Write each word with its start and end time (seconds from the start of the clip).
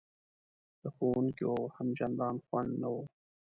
د 0.81 0.83
ښوونکیو 0.95 1.55
هم 1.75 1.87
چندان 1.99 2.35
خوند 2.45 2.71
نه 2.81 2.87
و. 2.93 2.95